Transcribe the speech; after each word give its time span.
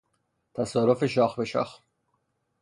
تصادف 0.53 1.05
شاخ 1.05 1.35
به 1.35 1.45
شاخ 1.45 1.79